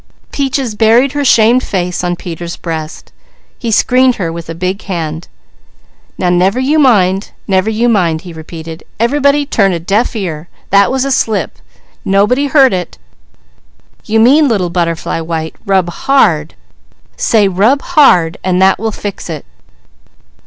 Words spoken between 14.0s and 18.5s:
You mean Little Butterfly White, 'rub hard.' Say rub hard